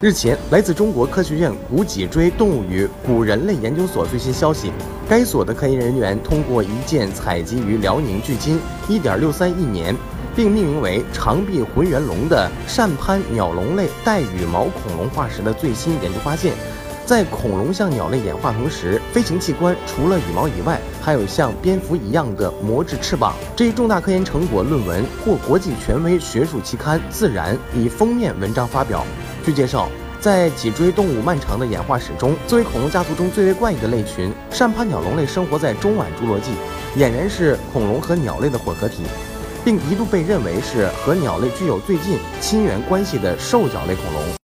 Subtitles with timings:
[0.00, 4.70] 日前，来自中国科学院古脊椎动物与古人类研究所最新消息，
[5.08, 9.92] 该所的科研人员通过一件采集于辽宁距今1.63亿年，
[10.36, 16.52] 并命名为长臂浑圆龙的扇攀鸟龙类带羽毛恐龙化石的最新研究发现。
[17.04, 23.34] 在恐龙向鸟类演化同时，飞行器官除了羽毛以外，还有像蝙蝠一样的膜质翅膀。
[23.56, 29.04] 这一重大科研成果论文获国际权威学术期刊《自然》以封面文章发表。
[29.48, 29.88] 据介绍，
[30.20, 36.50] 在脊椎动物漫长的演化史中，作为恐龙家族中最为怪异的类群，扇攀鸟龙类生活在中晚侏罗纪，
[36.98, 39.04] 俨然是恐龙和鸟类的混合体，
[39.64, 44.38] 并一度被认为是和鸟类具有最近亲缘关系的兽脚类恐龙。